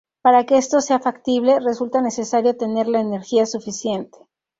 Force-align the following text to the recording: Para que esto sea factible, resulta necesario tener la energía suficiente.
Para 0.23 0.47
que 0.47 0.57
esto 0.57 0.81
sea 0.81 0.97
factible, 0.99 1.59
resulta 1.59 2.01
necesario 2.01 2.57
tener 2.57 2.87
la 2.87 3.01
energía 3.01 3.45
suficiente. 3.45 4.17